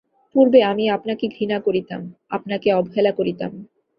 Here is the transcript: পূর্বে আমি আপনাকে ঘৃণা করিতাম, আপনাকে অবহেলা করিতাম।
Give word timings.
পূর্বে 0.35 0.59
আমি 0.63 0.89
আপনাকে 0.89 1.25
ঘৃণা 1.27 1.57
করিতাম, 1.59 2.01
আপনাকে 2.29 2.67
অবহেলা 2.73 3.11
করিতাম। 3.11 3.51